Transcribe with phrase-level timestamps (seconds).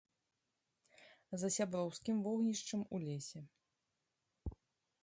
[1.41, 3.39] За сяброўскім вогнішчам у лесе.